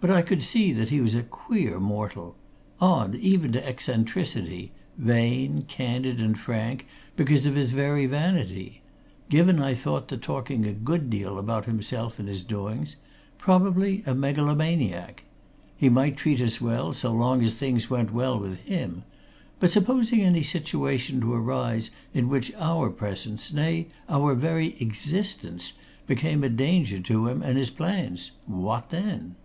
But 0.00 0.14
I 0.14 0.20
could 0.20 0.42
see 0.42 0.70
that 0.74 0.90
he 0.90 1.00
was 1.00 1.14
a 1.14 1.22
queer 1.22 1.80
mortal; 1.80 2.36
odd, 2.78 3.14
even 3.14 3.52
to 3.52 3.66
eccentricity; 3.66 4.70
vain, 4.98 5.62
candid 5.66 6.20
and 6.20 6.38
frank 6.38 6.86
because 7.16 7.46
of 7.46 7.56
his 7.56 7.70
very 7.70 8.04
vanity; 8.04 8.82
given, 9.30 9.60
I 9.60 9.72
thought, 9.72 10.06
to 10.08 10.18
talking 10.18 10.66
a 10.66 10.74
good 10.74 11.08
deal 11.08 11.38
about 11.38 11.64
himself 11.64 12.18
and 12.18 12.28
his 12.28 12.42
doings; 12.44 12.96
probably 13.38 14.02
a 14.04 14.14
megalomaniac. 14.14 15.24
He 15.74 15.88
might 15.88 16.18
treat 16.18 16.42
us 16.42 16.60
well 16.60 16.92
so 16.92 17.10
long 17.10 17.42
as 17.42 17.54
things 17.54 17.88
went 17.88 18.12
well 18.12 18.38
with 18.38 18.58
him, 18.58 19.04
but 19.58 19.70
supposing 19.70 20.20
any 20.20 20.42
situation 20.42 21.18
to 21.22 21.32
arise 21.32 21.90
in 22.12 22.28
which 22.28 22.52
our 22.58 22.90
presence, 22.90 23.54
nay, 23.54 23.86
our 24.10 24.34
very 24.34 24.76
existence, 24.82 25.72
became 26.06 26.44
a 26.44 26.50
danger 26.50 27.00
to 27.00 27.26
him 27.26 27.40
and 27.40 27.56
his 27.56 27.70
plans 27.70 28.32
what 28.46 28.90
then? 28.90 29.36